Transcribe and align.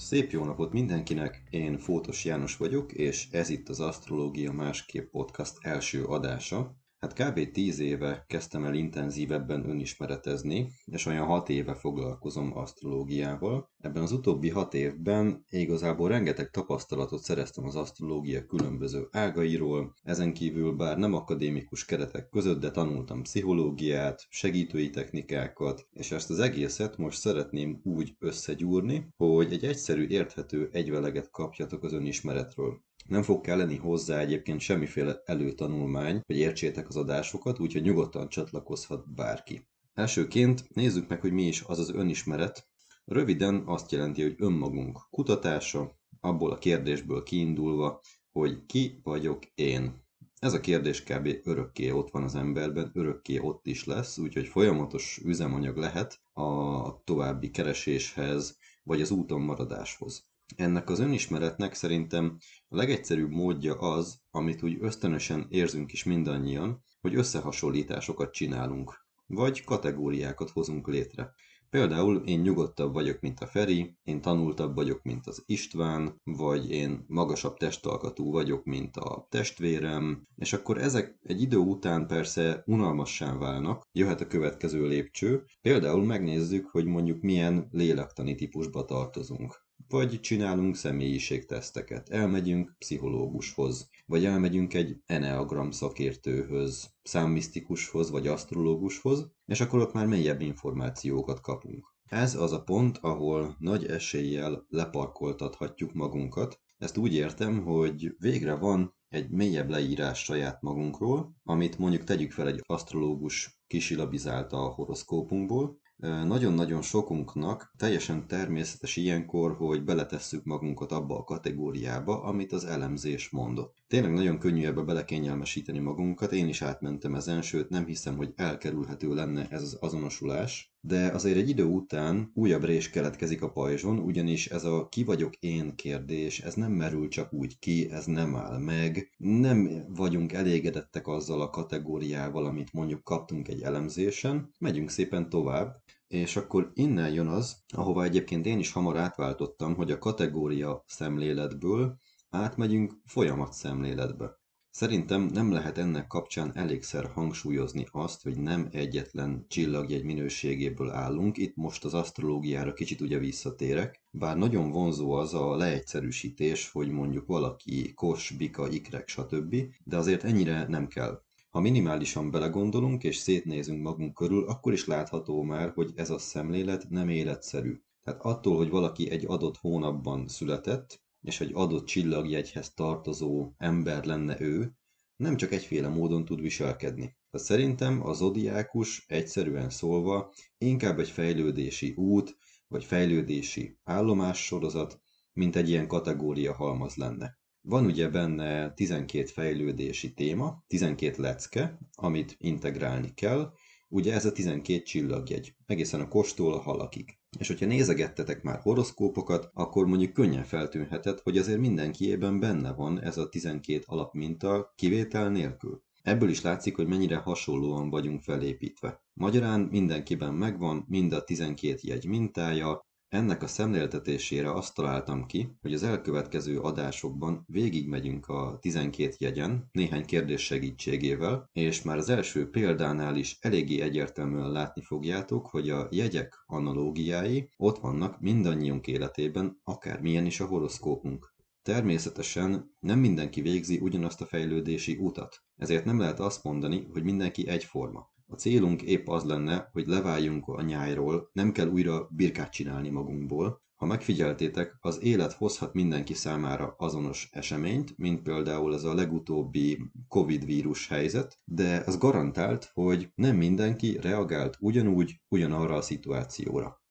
Szép 0.00 0.30
jó 0.30 0.44
napot 0.44 0.72
mindenkinek, 0.72 1.42
én 1.50 1.78
Fótos 1.78 2.24
János 2.24 2.56
vagyok, 2.56 2.92
és 2.92 3.28
ez 3.30 3.48
itt 3.48 3.68
az 3.68 3.80
Asztrológia 3.80 4.52
Másképp 4.52 5.10
Podcast 5.10 5.58
első 5.60 6.04
adása. 6.04 6.79
Hát 7.00 7.12
kb. 7.12 7.50
10 7.50 7.78
éve 7.78 8.24
kezdtem 8.26 8.64
el 8.64 8.74
intenzívebben 8.74 9.68
önismeretezni, 9.68 10.70
és 10.84 11.06
olyan 11.06 11.26
6 11.26 11.48
éve 11.48 11.74
foglalkozom 11.74 12.56
asztrológiával. 12.56 13.70
Ebben 13.78 14.02
az 14.02 14.12
utóbbi 14.12 14.48
6 14.48 14.74
évben 14.74 15.44
igazából 15.48 16.08
rengeteg 16.08 16.50
tapasztalatot 16.50 17.22
szereztem 17.22 17.64
az 17.64 17.76
asztrológia 17.76 18.46
különböző 18.46 19.08
ágairól, 19.10 19.94
ezen 20.02 20.32
kívül 20.32 20.72
bár 20.72 20.98
nem 20.98 21.14
akadémikus 21.14 21.84
keretek 21.84 22.28
között, 22.28 22.60
de 22.60 22.70
tanultam 22.70 23.22
pszichológiát, 23.22 24.26
segítői 24.28 24.90
technikákat, 24.90 25.86
és 25.92 26.12
ezt 26.12 26.30
az 26.30 26.38
egészet 26.38 26.96
most 26.96 27.18
szeretném 27.18 27.80
úgy 27.82 28.16
összegyúrni, 28.18 29.08
hogy 29.16 29.52
egy 29.52 29.64
egyszerű, 29.64 30.06
érthető 30.06 30.68
egyveleget 30.72 31.30
kapjatok 31.30 31.84
az 31.84 31.92
önismeretről. 31.92 32.88
Nem 33.10 33.22
fog 33.22 33.40
kelleni 33.40 33.76
hozzá 33.76 34.18
egyébként 34.18 34.60
semmiféle 34.60 35.22
előtanulmány, 35.24 36.20
hogy 36.26 36.36
értsétek 36.36 36.88
az 36.88 36.96
adásokat, 36.96 37.58
úgyhogy 37.58 37.82
nyugodtan 37.82 38.28
csatlakozhat 38.28 39.14
bárki. 39.14 39.68
Elsőként 39.94 40.74
nézzük 40.74 41.08
meg, 41.08 41.20
hogy 41.20 41.32
mi 41.32 41.42
is 41.42 41.62
az 41.66 41.78
az 41.78 41.90
önismeret. 41.90 42.68
Röviden 43.04 43.62
azt 43.66 43.92
jelenti, 43.92 44.22
hogy 44.22 44.34
önmagunk 44.38 44.98
kutatása, 45.10 45.98
abból 46.20 46.50
a 46.50 46.58
kérdésből 46.58 47.22
kiindulva, 47.22 48.00
hogy 48.32 48.66
ki 48.66 49.00
vagyok 49.02 49.44
én. 49.54 50.04
Ez 50.38 50.52
a 50.52 50.60
kérdés 50.60 51.02
kb. 51.02 51.28
örökké 51.42 51.90
ott 51.90 52.10
van 52.10 52.22
az 52.22 52.34
emberben, 52.34 52.90
örökké 52.94 53.38
ott 53.38 53.66
is 53.66 53.84
lesz, 53.84 54.18
úgyhogy 54.18 54.46
folyamatos 54.46 55.20
üzemanyag 55.24 55.76
lehet 55.76 56.20
a 56.32 57.02
további 57.04 57.50
kereséshez, 57.50 58.58
vagy 58.82 59.00
az 59.00 59.10
úton 59.10 59.40
maradáshoz. 59.40 60.28
Ennek 60.56 60.90
az 60.90 60.98
önismeretnek 60.98 61.74
szerintem 61.74 62.36
a 62.68 62.76
legegyszerűbb 62.76 63.30
módja 63.30 63.74
az, 63.74 64.20
amit 64.30 64.62
úgy 64.62 64.76
ösztönösen 64.80 65.46
érzünk 65.48 65.92
is 65.92 66.04
mindannyian, 66.04 66.82
hogy 67.00 67.14
összehasonlításokat 67.14 68.32
csinálunk, 68.32 69.06
vagy 69.26 69.64
kategóriákat 69.64 70.50
hozunk 70.50 70.88
létre. 70.88 71.32
Például 71.70 72.16
én 72.16 72.40
nyugodtabb 72.40 72.92
vagyok, 72.92 73.20
mint 73.20 73.40
a 73.40 73.46
Feri, 73.46 73.96
én 74.02 74.20
tanultabb 74.20 74.74
vagyok, 74.74 75.02
mint 75.02 75.26
az 75.26 75.42
István, 75.46 76.20
vagy 76.24 76.70
én 76.70 77.04
magasabb 77.06 77.56
testalkatú 77.56 78.30
vagyok, 78.32 78.64
mint 78.64 78.96
a 78.96 79.26
testvérem, 79.28 80.26
és 80.36 80.52
akkor 80.52 80.78
ezek 80.78 81.18
egy 81.22 81.40
idő 81.40 81.56
után 81.56 82.06
persze 82.06 82.62
unalmassá 82.66 83.36
válnak, 83.36 83.82
jöhet 83.92 84.20
a 84.20 84.26
következő 84.26 84.86
lépcső, 84.86 85.44
például 85.60 86.04
megnézzük, 86.04 86.66
hogy 86.70 86.84
mondjuk 86.84 87.20
milyen 87.20 87.68
lélektani 87.70 88.34
típusba 88.34 88.84
tartozunk. 88.84 89.68
Vagy 89.90 90.20
csinálunk 90.20 90.76
személyiségteszteket, 90.76 92.08
elmegyünk 92.08 92.74
pszichológushoz, 92.78 93.88
vagy 94.06 94.24
elmegyünk 94.24 94.74
egy 94.74 94.96
eneagram 95.06 95.70
szakértőhöz, 95.70 96.90
számmisztikushoz 97.02 98.10
vagy 98.10 98.26
asztrológushoz, 98.26 99.30
és 99.46 99.60
akkor 99.60 99.80
ott 99.80 99.92
már 99.92 100.06
mélyebb 100.06 100.40
információkat 100.40 101.40
kapunk. 101.40 101.94
Ez 102.04 102.34
az 102.34 102.52
a 102.52 102.62
pont, 102.62 102.98
ahol 103.00 103.56
nagy 103.58 103.86
eséllyel 103.86 104.66
leparkoltathatjuk 104.68 105.92
magunkat. 105.92 106.60
Ezt 106.78 106.96
úgy 106.96 107.14
értem, 107.14 107.62
hogy 107.62 108.14
végre 108.18 108.54
van 108.54 108.94
egy 109.08 109.30
mélyebb 109.30 109.70
leírás 109.70 110.24
saját 110.24 110.62
magunkról, 110.62 111.34
amit 111.44 111.78
mondjuk 111.78 112.04
tegyük 112.04 112.32
fel 112.32 112.48
egy 112.48 112.62
asztrológus 112.66 113.60
kisilabizálta 113.66 114.56
a 114.56 114.68
horoszkópunkból, 114.68 115.80
nagyon-nagyon 116.00 116.82
sokunknak 116.82 117.72
teljesen 117.76 118.26
természetes 118.26 118.96
ilyenkor, 118.96 119.56
hogy 119.56 119.84
beletesszük 119.84 120.44
magunkat 120.44 120.92
abba 120.92 121.18
a 121.18 121.24
kategóriába, 121.24 122.22
amit 122.22 122.52
az 122.52 122.64
elemzés 122.64 123.30
mondott. 123.30 123.76
Tényleg 123.88 124.12
nagyon 124.12 124.38
könnyű 124.38 124.64
ebbe 124.64 124.82
belekényelmesíteni 124.82 125.78
magunkat, 125.78 126.32
én 126.32 126.48
is 126.48 126.62
átmentem 126.62 127.14
ezen, 127.14 127.42
sőt 127.42 127.68
nem 127.68 127.86
hiszem, 127.86 128.16
hogy 128.16 128.32
elkerülhető 128.36 129.14
lenne 129.14 129.46
ez 129.48 129.62
az 129.62 129.76
azonosulás, 129.80 130.74
de 130.80 131.10
azért 131.12 131.36
egy 131.36 131.48
idő 131.48 131.64
után 131.64 132.30
újabb 132.34 132.64
rés 132.64 132.90
keletkezik 132.90 133.42
a 133.42 133.50
pajzson, 133.50 133.98
ugyanis 133.98 134.46
ez 134.46 134.64
a 134.64 134.88
ki 134.88 135.04
vagyok 135.04 135.36
én 135.36 135.74
kérdés, 135.74 136.40
ez 136.40 136.54
nem 136.54 136.72
merül 136.72 137.08
csak 137.08 137.32
úgy 137.32 137.58
ki, 137.58 137.90
ez 137.90 138.04
nem 138.04 138.36
áll 138.36 138.58
meg, 138.58 139.10
nem 139.16 139.84
vagyunk 139.88 140.32
elégedettek 140.32 141.06
azzal 141.06 141.40
a 141.40 141.50
kategóriával, 141.50 142.44
amit 142.46 142.72
mondjuk 142.72 143.04
kaptunk 143.04 143.48
egy 143.48 143.62
elemzésen, 143.62 144.50
megyünk 144.58 144.90
szépen 144.90 145.28
tovább, 145.28 145.82
és 146.10 146.36
akkor 146.36 146.70
innen 146.74 147.12
jön 147.12 147.26
az, 147.26 147.56
ahova 147.68 148.04
egyébként 148.04 148.46
én 148.46 148.58
is 148.58 148.72
hamar 148.72 148.96
átváltottam, 148.96 149.74
hogy 149.74 149.90
a 149.90 149.98
kategória 149.98 150.84
szemléletből 150.86 151.98
átmegyünk 152.30 152.92
folyamat 153.04 153.52
szemléletbe. 153.52 154.38
Szerintem 154.70 155.22
nem 155.22 155.52
lehet 155.52 155.78
ennek 155.78 156.06
kapcsán 156.06 156.56
elégszer 156.56 157.10
hangsúlyozni 157.10 157.86
azt, 157.90 158.22
hogy 158.22 158.36
nem 158.36 158.68
egyetlen 158.70 159.44
csillagjegy 159.48 160.04
minőségéből 160.04 160.90
állunk, 160.90 161.36
itt 161.36 161.56
most 161.56 161.84
az 161.84 161.94
asztrológiára 161.94 162.72
kicsit 162.72 163.00
ugye 163.00 163.18
visszatérek, 163.18 164.02
bár 164.10 164.36
nagyon 164.36 164.70
vonzó 164.70 165.12
az 165.12 165.34
a 165.34 165.56
leegyszerűsítés, 165.56 166.70
hogy 166.70 166.88
mondjuk 166.88 167.26
valaki 167.26 167.94
kos, 167.94 168.34
bika, 168.38 168.68
ikrek, 168.68 169.08
stb., 169.08 169.56
de 169.84 169.96
azért 169.96 170.24
ennyire 170.24 170.66
nem 170.68 170.86
kell. 170.86 171.22
Ha 171.50 171.60
minimálisan 171.60 172.30
belegondolunk 172.30 173.04
és 173.04 173.16
szétnézünk 173.16 173.82
magunk 173.82 174.14
körül, 174.14 174.44
akkor 174.48 174.72
is 174.72 174.86
látható 174.86 175.42
már, 175.42 175.70
hogy 175.70 175.92
ez 175.94 176.10
a 176.10 176.18
szemlélet 176.18 176.88
nem 176.88 177.08
életszerű. 177.08 177.80
Tehát 178.02 178.20
attól, 178.20 178.56
hogy 178.56 178.70
valaki 178.70 179.10
egy 179.10 179.24
adott 179.26 179.56
hónapban 179.56 180.28
született, 180.28 181.02
és 181.20 181.40
egy 181.40 181.50
adott 181.54 181.86
csillagjegyhez 181.86 182.74
tartozó 182.74 183.52
ember 183.56 184.04
lenne 184.04 184.40
ő, 184.40 184.74
nem 185.16 185.36
csak 185.36 185.52
egyféle 185.52 185.88
módon 185.88 186.24
tud 186.24 186.40
viselkedni. 186.40 187.16
Tehát 187.30 187.46
szerintem 187.46 188.06
a 188.06 188.12
zodiákus 188.12 189.04
egyszerűen 189.08 189.70
szólva 189.70 190.32
inkább 190.58 190.98
egy 190.98 191.10
fejlődési 191.10 191.94
út, 191.96 192.36
vagy 192.68 192.84
fejlődési 192.84 193.78
állomás 193.84 194.44
sorozat, 194.44 195.00
mint 195.32 195.56
egy 195.56 195.68
ilyen 195.68 195.86
kategória 195.86 196.54
halmaz 196.54 196.94
lenne. 196.94 197.38
Van 197.62 197.84
ugye 197.84 198.08
benne 198.08 198.72
12 198.74 199.26
fejlődési 199.26 200.12
téma, 200.12 200.64
12 200.66 201.22
lecke, 201.22 201.78
amit 201.94 202.36
integrálni 202.38 203.14
kell, 203.14 203.52
ugye 203.88 204.14
ez 204.14 204.24
a 204.24 204.32
12 204.32 204.82
csillagjegy, 204.82 205.54
egészen 205.66 206.00
a 206.00 206.08
kostól 206.08 206.52
a 206.52 206.60
halakig. 206.60 207.18
És 207.38 207.46
hogyha 207.46 207.66
nézegettetek 207.66 208.42
már 208.42 208.60
horoszkópokat, 208.60 209.50
akkor 209.54 209.86
mondjuk 209.86 210.12
könnyen 210.12 210.44
feltűnhetett, 210.44 211.20
hogy 211.20 211.38
azért 211.38 211.58
mindenkiében 211.58 212.40
benne 212.40 212.72
van 212.72 213.00
ez 213.00 213.18
a 213.18 213.28
12 213.28 213.82
alapminta 213.86 214.72
kivétel 214.76 215.30
nélkül. 215.30 215.82
Ebből 216.02 216.28
is 216.28 216.42
látszik, 216.42 216.76
hogy 216.76 216.86
mennyire 216.86 217.16
hasonlóan 217.16 217.90
vagyunk 217.90 218.22
felépítve. 218.22 219.02
Magyarán 219.12 219.60
mindenkiben 219.60 220.34
megvan 220.34 220.84
mind 220.88 221.12
a 221.12 221.24
12 221.24 221.78
jegy 221.82 222.06
mintája, 222.06 222.89
ennek 223.10 223.42
a 223.42 223.46
szemléltetésére 223.46 224.52
azt 224.52 224.74
találtam 224.74 225.26
ki, 225.26 225.56
hogy 225.60 225.72
az 225.72 225.82
elkövetkező 225.82 226.58
adásokban 226.60 227.44
végigmegyünk 227.46 228.26
a 228.28 228.58
12 228.60 229.14
jegyen, 229.18 229.68
néhány 229.72 230.04
kérdés 230.04 230.44
segítségével, 230.44 231.48
és 231.52 231.82
már 231.82 231.96
az 231.96 232.08
első 232.08 232.50
példánál 232.50 233.16
is 233.16 233.38
eléggé 233.40 233.80
egyértelműen 233.80 234.50
látni 234.50 234.82
fogjátok, 234.82 235.46
hogy 235.46 235.70
a 235.70 235.88
jegyek 235.90 236.42
analógiái 236.46 237.48
ott 237.56 237.78
vannak 237.78 238.20
mindannyiunk 238.20 238.86
életében, 238.86 239.60
akármilyen 239.64 240.26
is 240.26 240.40
a 240.40 240.46
horoszkópunk. 240.46 241.34
Természetesen 241.62 242.74
nem 242.80 242.98
mindenki 242.98 243.40
végzi 243.40 243.78
ugyanazt 243.78 244.20
a 244.20 244.26
fejlődési 244.26 244.96
utat, 245.00 245.42
ezért 245.56 245.84
nem 245.84 245.98
lehet 245.98 246.20
azt 246.20 246.44
mondani, 246.44 246.86
hogy 246.92 247.02
mindenki 247.02 247.48
egyforma. 247.48 248.10
A 248.32 248.36
célunk 248.36 248.82
épp 248.82 249.08
az 249.08 249.24
lenne, 249.24 249.68
hogy 249.72 249.86
leváljunk 249.86 250.48
a 250.48 250.62
nyájról, 250.62 251.30
nem 251.32 251.52
kell 251.52 251.68
újra 251.68 252.08
birkát 252.10 252.52
csinálni 252.52 252.88
magunkból. 252.88 253.62
Ha 253.74 253.86
megfigyeltétek, 253.86 254.76
az 254.80 255.02
élet 255.02 255.32
hozhat 255.32 255.74
mindenki 255.74 256.14
számára 256.14 256.74
azonos 256.78 257.28
eseményt, 257.32 257.98
mint 257.98 258.22
például 258.22 258.74
ez 258.74 258.84
a 258.84 258.94
legutóbbi 258.94 259.90
Covid 260.08 260.44
vírus 260.44 260.88
helyzet, 260.88 261.40
de 261.44 261.82
az 261.86 261.98
garantált, 261.98 262.70
hogy 262.74 263.12
nem 263.14 263.36
mindenki 263.36 263.98
reagált 264.00 264.56
ugyanúgy, 264.60 265.20
ugyanarra 265.28 265.74
a 265.74 265.82
szituációra. 265.82 266.82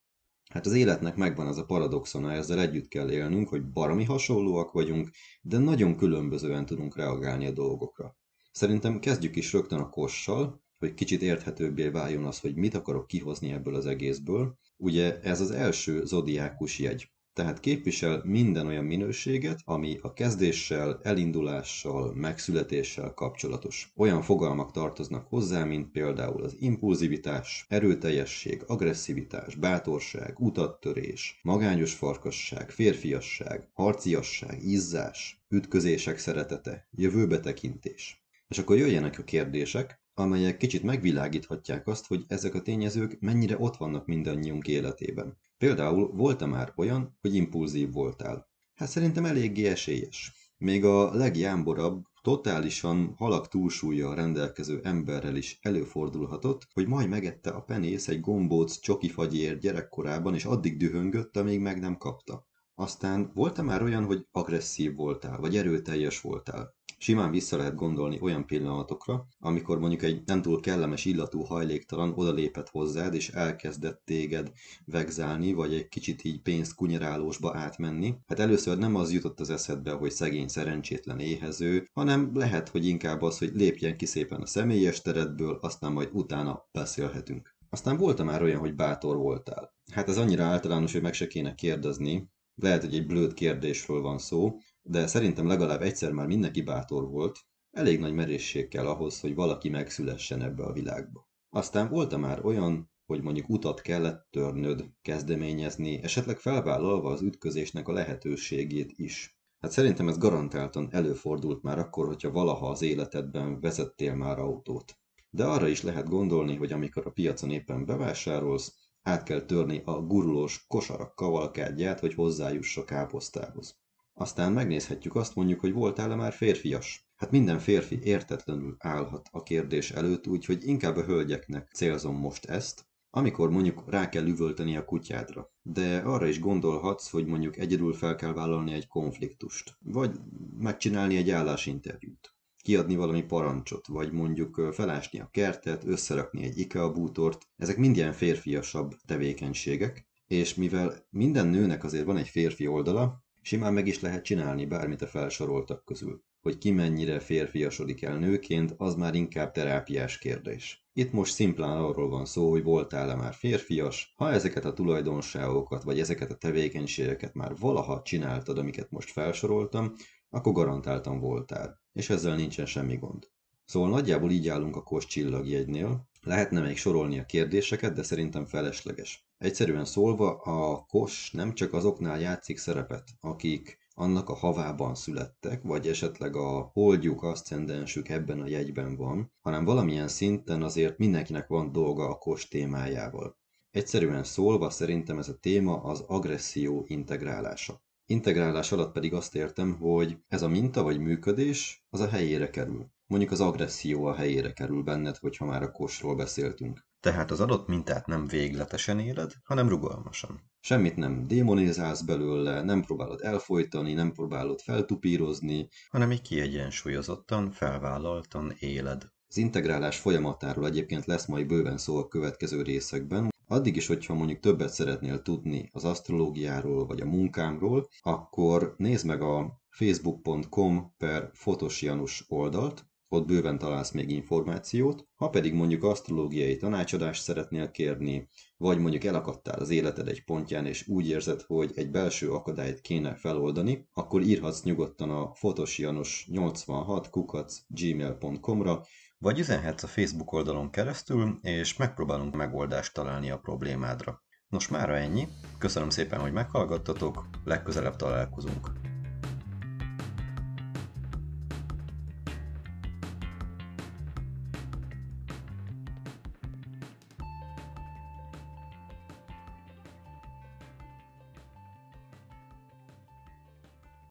Hát 0.50 0.66
az 0.66 0.72
életnek 0.72 1.16
megvan 1.16 1.46
az 1.46 1.58
a 1.58 1.64
paradoxona, 1.64 2.32
ezzel 2.32 2.60
együtt 2.60 2.88
kell 2.88 3.10
élnünk, 3.10 3.48
hogy 3.48 3.70
barami 3.70 4.04
hasonlóak 4.04 4.72
vagyunk, 4.72 5.10
de 5.42 5.58
nagyon 5.58 5.96
különbözően 5.96 6.66
tudunk 6.66 6.96
reagálni 6.96 7.46
a 7.46 7.52
dolgokra. 7.52 8.16
Szerintem 8.52 8.98
kezdjük 8.98 9.36
is 9.36 9.52
rögtön 9.52 9.78
a 9.78 9.88
kossal, 9.88 10.62
hogy 10.80 10.94
kicsit 10.94 11.22
érthetőbbé 11.22 11.88
váljon 11.88 12.24
az, 12.24 12.38
hogy 12.38 12.54
mit 12.54 12.74
akarok 12.74 13.06
kihozni 13.06 13.52
ebből 13.52 13.74
az 13.74 13.86
egészből. 13.86 14.58
Ugye 14.76 15.20
ez 15.20 15.40
az 15.40 15.50
első 15.50 16.04
zodiákus 16.04 16.78
jegy. 16.78 17.10
tehát 17.32 17.60
képvisel 17.60 18.22
minden 18.24 18.66
olyan 18.66 18.84
minőséget, 18.84 19.60
ami 19.64 19.98
a 20.02 20.12
kezdéssel, 20.12 21.00
elindulással, 21.02 22.14
megszületéssel 22.14 23.14
kapcsolatos. 23.14 23.92
Olyan 23.96 24.22
fogalmak 24.22 24.72
tartoznak 24.72 25.26
hozzá, 25.28 25.64
mint 25.64 25.90
például 25.90 26.42
az 26.42 26.56
impulzivitás, 26.58 27.64
erőteljesség, 27.68 28.62
agresszivitás, 28.66 29.54
bátorság, 29.54 30.40
utattörés, 30.40 31.40
magányos 31.42 31.94
farkasság, 31.94 32.70
férfiasság, 32.70 33.68
harciasság, 33.72 34.62
izzás, 34.62 35.44
ütközések 35.48 36.18
szeretete, 36.18 36.88
jövőbetekintés. 36.90 38.24
És 38.48 38.58
akkor 38.58 38.76
jöjjenek 38.76 39.18
a 39.18 39.24
kérdések, 39.24 39.99
amelyek 40.14 40.56
kicsit 40.56 40.82
megvilágíthatják 40.82 41.86
azt, 41.86 42.06
hogy 42.06 42.24
ezek 42.28 42.54
a 42.54 42.62
tényezők 42.62 43.20
mennyire 43.20 43.58
ott 43.58 43.76
vannak 43.76 44.06
mindannyiunk 44.06 44.68
életében. 44.68 45.36
Például 45.58 46.10
volt-e 46.12 46.46
már 46.46 46.72
olyan, 46.76 47.16
hogy 47.20 47.34
impulzív 47.34 47.92
voltál? 47.92 48.48
Hát 48.74 48.88
szerintem 48.88 49.24
eléggé 49.24 49.66
esélyes. 49.66 50.34
Még 50.56 50.84
a 50.84 51.14
legjámborabb, 51.14 52.04
totálisan 52.22 53.14
halak 53.16 53.48
túlsúlya 53.48 54.14
rendelkező 54.14 54.80
emberrel 54.82 55.36
is 55.36 55.58
előfordulhatott, 55.62 56.66
hogy 56.72 56.86
majd 56.86 57.08
megette 57.08 57.50
a 57.50 57.62
penész 57.62 58.08
egy 58.08 58.20
gombóc 58.20 58.78
csokifagyért 58.80 59.60
gyerekkorában, 59.60 60.34
és 60.34 60.44
addig 60.44 60.76
dühöngött, 60.76 61.36
amíg 61.36 61.60
meg 61.60 61.80
nem 61.80 61.96
kapta. 61.96 62.46
Aztán 62.74 63.30
volt-e 63.34 63.62
már 63.62 63.82
olyan, 63.82 64.04
hogy 64.04 64.26
agresszív 64.30 64.94
voltál, 64.94 65.38
vagy 65.38 65.56
erőteljes 65.56 66.20
voltál? 66.20 66.74
Simán 67.02 67.30
vissza 67.30 67.56
lehet 67.56 67.74
gondolni 67.74 68.18
olyan 68.20 68.46
pillanatokra, 68.46 69.26
amikor 69.38 69.78
mondjuk 69.78 70.02
egy 70.02 70.22
nem 70.26 70.42
túl 70.42 70.60
kellemes 70.60 71.04
illatú 71.04 71.40
hajléktalan 71.40 72.12
odalépett 72.16 72.68
hozzád, 72.68 73.14
és 73.14 73.28
elkezdett 73.28 74.02
téged 74.04 74.52
vegzálni, 74.84 75.52
vagy 75.52 75.74
egy 75.74 75.88
kicsit 75.88 76.24
így 76.24 76.42
pénzt 76.42 76.74
kunyerálósba 76.74 77.56
átmenni. 77.56 78.14
Hát 78.26 78.38
először 78.38 78.78
nem 78.78 78.94
az 78.94 79.12
jutott 79.12 79.40
az 79.40 79.50
eszedbe, 79.50 79.92
hogy 79.92 80.10
szegény 80.10 80.48
szerencsétlen 80.48 81.18
éhező, 81.18 81.88
hanem 81.92 82.30
lehet, 82.34 82.68
hogy 82.68 82.86
inkább 82.86 83.22
az, 83.22 83.38
hogy 83.38 83.50
lépjen 83.54 83.96
ki 83.96 84.06
szépen 84.06 84.40
a 84.40 84.46
személyes 84.46 85.00
teredből, 85.00 85.58
aztán 85.60 85.92
majd 85.92 86.08
utána 86.12 86.68
beszélhetünk. 86.72 87.54
Aztán 87.70 87.96
volt 87.96 88.20
-e 88.20 88.22
már 88.22 88.42
olyan, 88.42 88.60
hogy 88.60 88.74
bátor 88.74 89.16
voltál? 89.16 89.74
Hát 89.92 90.08
ez 90.08 90.18
annyira 90.18 90.44
általános, 90.44 90.92
hogy 90.92 91.02
meg 91.02 91.14
se 91.14 91.26
kéne 91.26 91.54
kérdezni, 91.54 92.30
lehet, 92.54 92.82
hogy 92.82 92.94
egy 92.94 93.06
blöd 93.06 93.34
kérdésről 93.34 94.00
van 94.00 94.18
szó, 94.18 94.58
de 94.82 95.06
szerintem 95.06 95.46
legalább 95.46 95.82
egyszer 95.82 96.12
már 96.12 96.26
mindenki 96.26 96.62
bátor 96.62 97.08
volt, 97.08 97.38
elég 97.70 97.98
nagy 97.98 98.12
merészség 98.12 98.68
kell 98.68 98.86
ahhoz, 98.86 99.20
hogy 99.20 99.34
valaki 99.34 99.68
megszülessen 99.68 100.42
ebbe 100.42 100.62
a 100.62 100.72
világba. 100.72 101.28
Aztán 101.50 101.88
volt 101.88 102.12
-e 102.12 102.16
már 102.16 102.44
olyan, 102.44 102.90
hogy 103.06 103.22
mondjuk 103.22 103.48
utat 103.48 103.80
kellett 103.80 104.26
törnöd, 104.30 104.84
kezdeményezni, 105.02 106.02
esetleg 106.02 106.38
felvállalva 106.38 107.10
az 107.10 107.22
ütközésnek 107.22 107.88
a 107.88 107.92
lehetőségét 107.92 108.92
is. 108.96 109.38
Hát 109.58 109.70
szerintem 109.70 110.08
ez 110.08 110.18
garantáltan 110.18 110.88
előfordult 110.90 111.62
már 111.62 111.78
akkor, 111.78 112.06
hogyha 112.06 112.30
valaha 112.30 112.68
az 112.68 112.82
életedben 112.82 113.60
vezettél 113.60 114.14
már 114.14 114.38
autót. 114.38 114.98
De 115.30 115.44
arra 115.44 115.68
is 115.68 115.82
lehet 115.82 116.08
gondolni, 116.08 116.56
hogy 116.56 116.72
amikor 116.72 117.06
a 117.06 117.10
piacon 117.10 117.50
éppen 117.50 117.84
bevásárolsz, 117.84 118.74
át 119.02 119.22
kell 119.22 119.40
törni 119.40 119.82
a 119.84 120.00
gurulós 120.00 120.64
kosarak 120.66 121.14
kavalkádját, 121.14 122.00
hogy 122.00 122.14
hozzájuss 122.14 122.76
a 122.76 122.84
káposztához. 122.84 123.78
Aztán 124.20 124.52
megnézhetjük 124.52 125.14
azt 125.14 125.34
mondjuk, 125.34 125.60
hogy 125.60 125.72
voltál-e 125.72 126.14
már 126.14 126.32
férfias. 126.32 127.08
Hát 127.16 127.30
minden 127.30 127.58
férfi 127.58 127.98
értetlenül 128.02 128.76
állhat 128.78 129.28
a 129.32 129.42
kérdés 129.42 129.90
előtt, 129.90 130.26
úgyhogy 130.26 130.66
inkább 130.66 130.96
a 130.96 131.04
hölgyeknek 131.04 131.70
célzom 131.74 132.16
most 132.16 132.44
ezt, 132.44 132.86
amikor 133.10 133.50
mondjuk 133.50 133.90
rá 133.90 134.08
kell 134.08 134.26
üvölteni 134.26 134.76
a 134.76 134.84
kutyádra. 134.84 135.52
De 135.62 135.98
arra 135.98 136.26
is 136.26 136.40
gondolhatsz, 136.40 137.10
hogy 137.10 137.26
mondjuk 137.26 137.56
egyedül 137.56 137.92
fel 137.92 138.14
kell 138.14 138.32
vállalni 138.32 138.72
egy 138.72 138.86
konfliktust, 138.86 139.76
vagy 139.84 140.20
megcsinálni 140.58 141.16
egy 141.16 141.30
állásinterjút, 141.30 142.34
kiadni 142.62 142.96
valami 142.96 143.22
parancsot, 143.22 143.86
vagy 143.86 144.12
mondjuk 144.12 144.68
felásni 144.72 145.20
a 145.20 145.28
kertet, 145.30 145.84
összerakni 145.84 146.42
egy 146.42 146.58
IKEA 146.58 146.92
bútort, 146.92 147.48
ezek 147.56 147.76
mind 147.76 147.96
ilyen 147.96 148.12
férfiasabb 148.12 148.94
tevékenységek, 149.06 150.08
és 150.26 150.54
mivel 150.54 151.06
minden 151.10 151.46
nőnek 151.46 151.84
azért 151.84 152.04
van 152.04 152.16
egy 152.16 152.28
férfi 152.28 152.66
oldala, 152.66 153.28
Simán 153.42 153.72
meg 153.72 153.86
is 153.86 154.00
lehet 154.00 154.24
csinálni 154.24 154.66
bármit 154.66 155.02
a 155.02 155.06
felsoroltak 155.06 155.84
közül. 155.84 156.22
Hogy 156.40 156.58
ki 156.58 156.70
mennyire 156.70 157.18
férfiasodik 157.18 158.02
el 158.02 158.18
nőként, 158.18 158.74
az 158.76 158.94
már 158.94 159.14
inkább 159.14 159.52
terápiás 159.52 160.18
kérdés. 160.18 160.86
Itt 160.92 161.12
most 161.12 161.34
szimplán 161.34 161.76
arról 161.76 162.08
van 162.08 162.24
szó, 162.24 162.50
hogy 162.50 162.62
voltál-e 162.62 163.14
már 163.14 163.34
férfias, 163.34 164.14
ha 164.16 164.30
ezeket 164.30 164.64
a 164.64 164.72
tulajdonságokat 164.72 165.82
vagy 165.82 166.00
ezeket 166.00 166.30
a 166.30 166.36
tevékenységeket 166.36 167.34
már 167.34 167.56
valaha 167.58 168.02
csináltad, 168.02 168.58
amiket 168.58 168.90
most 168.90 169.10
felsoroltam, 169.10 169.94
akkor 170.30 170.52
garantáltan 170.52 171.20
voltál, 171.20 171.80
és 171.92 172.10
ezzel 172.10 172.36
nincsen 172.36 172.66
semmi 172.66 172.96
gond. 172.96 173.28
Szóval 173.64 173.88
nagyjából 173.88 174.30
így 174.30 174.48
állunk 174.48 174.76
a 174.76 174.82
kos 174.82 175.06
csillagjegynél, 175.06 176.08
lehetne 176.22 176.60
még 176.60 176.76
sorolni 176.76 177.18
a 177.18 177.24
kérdéseket, 177.24 177.94
de 177.94 178.02
szerintem 178.02 178.44
felesleges. 178.44 179.29
Egyszerűen 179.40 179.84
szólva, 179.84 180.36
a 180.36 180.84
kos 180.88 181.30
nem 181.30 181.54
csak 181.54 181.72
azoknál 181.72 182.20
játszik 182.20 182.58
szerepet, 182.58 183.04
akik 183.20 183.78
annak 183.94 184.28
a 184.28 184.34
havában 184.34 184.94
születtek, 184.94 185.62
vagy 185.62 185.86
esetleg 185.86 186.36
a 186.36 186.70
holdjuk, 186.72 187.22
aszcendensük 187.22 188.08
ebben 188.08 188.40
a 188.40 188.46
jegyben 188.46 188.96
van, 188.96 189.32
hanem 189.40 189.64
valamilyen 189.64 190.08
szinten 190.08 190.62
azért 190.62 190.98
mindenkinek 190.98 191.46
van 191.46 191.72
dolga 191.72 192.08
a 192.08 192.18
kos 192.18 192.48
témájával. 192.48 193.36
Egyszerűen 193.70 194.24
szólva 194.24 194.70
szerintem 194.70 195.18
ez 195.18 195.28
a 195.28 195.38
téma 195.38 195.82
az 195.82 196.04
agresszió 196.06 196.84
integrálása. 196.88 197.82
Integrálás 198.06 198.72
alatt 198.72 198.92
pedig 198.92 199.14
azt 199.14 199.34
értem, 199.34 199.76
hogy 199.76 200.18
ez 200.28 200.42
a 200.42 200.48
minta 200.48 200.82
vagy 200.82 200.98
működés 200.98 201.86
az 201.90 202.00
a 202.00 202.08
helyére 202.08 202.50
kerül. 202.50 202.86
Mondjuk 203.06 203.30
az 203.30 203.40
agresszió 203.40 204.04
a 204.04 204.14
helyére 204.14 204.52
kerül 204.52 204.82
benned, 204.82 205.16
hogyha 205.16 205.44
már 205.44 205.62
a 205.62 205.70
kosról 205.72 206.14
beszéltünk. 206.14 206.88
Tehát 207.00 207.30
az 207.30 207.40
adott 207.40 207.66
mintát 207.66 208.06
nem 208.06 208.26
végletesen 208.26 208.98
éled, 208.98 209.32
hanem 209.44 209.68
rugalmasan. 209.68 210.40
Semmit 210.60 210.96
nem 210.96 211.26
démonizálsz 211.26 212.02
belőle, 212.02 212.62
nem 212.62 212.82
próbálod 212.82 213.20
elfolytani, 213.22 213.92
nem 213.92 214.12
próbálod 214.12 214.60
feltupírozni, 214.60 215.68
hanem 215.90 216.12
így 216.12 216.22
kiegyensúlyozottan, 216.22 217.50
felvállaltan 217.50 218.54
éled. 218.58 219.06
Az 219.28 219.36
integrálás 219.36 219.98
folyamatáról 219.98 220.66
egyébként 220.66 221.06
lesz 221.06 221.26
majd 221.26 221.46
bőven 221.46 221.78
szó 221.78 221.96
a 221.96 222.08
következő 222.08 222.62
részekben, 222.62 223.28
Addig 223.52 223.76
is, 223.76 223.86
hogyha 223.86 224.14
mondjuk 224.14 224.40
többet 224.40 224.72
szeretnél 224.72 225.22
tudni 225.22 225.68
az 225.72 225.84
asztrológiáról 225.84 226.86
vagy 226.86 227.00
a 227.00 227.06
munkámról, 227.06 227.88
akkor 228.00 228.74
nézd 228.76 229.06
meg 229.06 229.22
a 229.22 229.60
facebook.com 229.70 230.94
per 230.98 231.30
fotosianus 231.32 232.24
oldalt, 232.28 232.89
ott 233.12 233.26
bőven 233.26 233.58
találsz 233.58 233.90
még 233.90 234.10
információt, 234.10 235.08
ha 235.14 235.28
pedig 235.28 235.54
mondjuk 235.54 235.84
asztrológiai 235.84 236.56
tanácsadást 236.56 237.22
szeretnél 237.22 237.70
kérni, 237.70 238.28
vagy 238.56 238.78
mondjuk 238.78 239.04
elakadtál 239.04 239.58
az 239.58 239.70
életed 239.70 240.08
egy 240.08 240.24
pontján, 240.24 240.66
és 240.66 240.88
úgy 240.88 241.08
érzed, 241.08 241.42
hogy 241.42 241.72
egy 241.74 241.90
belső 241.90 242.30
akadályt 242.30 242.80
kéne 242.80 243.14
feloldani, 243.14 243.88
akkor 243.92 244.22
írhatsz 244.22 244.62
nyugodtan 244.62 245.10
a 245.10 245.32
fotosianos86 245.32 247.06
kukac 247.10 247.58
gmail.com-ra, 247.66 248.82
vagy 249.18 249.38
üzenhetsz 249.38 249.82
a 249.82 249.86
Facebook 249.86 250.32
oldalon 250.32 250.70
keresztül, 250.70 251.38
és 251.42 251.76
megpróbálunk 251.76 252.36
megoldást 252.36 252.94
találni 252.94 253.30
a 253.30 253.38
problémádra. 253.38 254.22
Nos, 254.48 254.68
mára 254.68 254.96
ennyi. 254.96 255.28
Köszönöm 255.58 255.90
szépen, 255.90 256.20
hogy 256.20 256.32
meghallgattatok, 256.32 257.28
legközelebb 257.44 257.96
találkozunk. 257.96 258.79